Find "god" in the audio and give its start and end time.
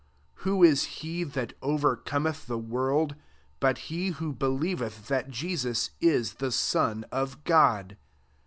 7.43-7.97